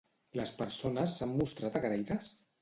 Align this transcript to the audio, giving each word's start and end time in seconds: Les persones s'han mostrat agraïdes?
Les 0.39 0.53
persones 0.61 1.13
s'han 1.19 1.35
mostrat 1.43 1.79
agraïdes? 1.81 2.33